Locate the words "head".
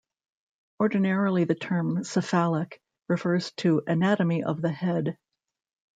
4.71-5.15